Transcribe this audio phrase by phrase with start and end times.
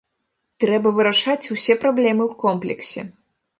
[0.63, 3.01] Трэба вырашаць усе праблемы ў комплексе.